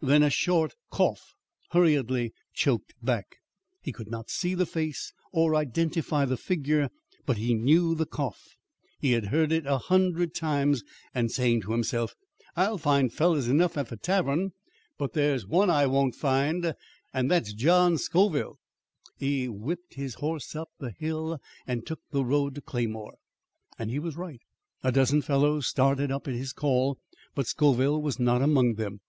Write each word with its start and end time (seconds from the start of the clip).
than 0.00 0.22
a 0.22 0.30
short 0.30 0.72
cough, 0.90 1.34
hurriedly 1.72 2.32
choked 2.54 2.94
back. 3.02 3.36
He 3.82 3.92
could 3.92 4.08
not 4.10 4.30
see 4.30 4.54
the 4.54 4.64
face 4.64 5.12
or 5.30 5.54
identify 5.54 6.24
the 6.24 6.38
figure, 6.38 6.88
but 7.26 7.36
he 7.36 7.52
knew 7.52 7.94
the 7.94 8.06
cough. 8.06 8.56
He 8.98 9.12
had 9.12 9.26
heard 9.26 9.52
it 9.52 9.66
a 9.66 9.76
hundred 9.76 10.34
times; 10.34 10.82
and, 11.14 11.30
saying 11.30 11.60
to 11.62 11.72
himself, 11.72 12.14
'I'll 12.56 12.78
find 12.78 13.12
fellers 13.12 13.46
enough 13.46 13.76
at 13.76 13.90
the 13.90 13.98
tavern, 13.98 14.52
but 14.96 15.12
there's 15.12 15.46
one 15.46 15.68
I 15.68 15.84
won't 15.84 16.14
find 16.14 16.64
there 16.64 16.76
and 17.12 17.30
that's 17.30 17.52
John 17.52 17.98
Scoville,' 17.98 18.56
he 19.18 19.50
whipped 19.50 19.96
his 19.96 20.14
horse 20.14 20.56
up 20.56 20.70
the 20.78 20.92
hill 20.92 21.38
and 21.66 21.84
took 21.86 22.00
the 22.10 22.24
road 22.24 22.54
to 22.54 22.62
Claymore. 22.62 23.18
"And 23.78 23.90
he 23.90 23.98
was 23.98 24.16
right. 24.16 24.40
A 24.82 24.90
dozen 24.90 25.20
fellows 25.20 25.66
started 25.66 26.10
up 26.10 26.26
at 26.26 26.32
his 26.32 26.54
call, 26.54 26.96
but 27.34 27.46
Scoville 27.48 28.00
was 28.00 28.18
not 28.18 28.40
among 28.40 28.76
them. 28.76 29.02